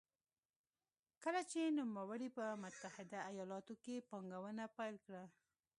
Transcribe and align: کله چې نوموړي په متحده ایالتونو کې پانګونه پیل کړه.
کله 1.23 1.41
چې 1.51 1.73
نوموړي 1.79 2.29
په 2.37 2.45
متحده 2.63 3.19
ایالتونو 3.31 3.73
کې 3.83 4.05
پانګونه 4.09 4.63
پیل 4.77 4.95
کړه. 5.05 5.23